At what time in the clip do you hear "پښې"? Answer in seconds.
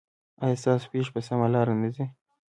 0.91-1.11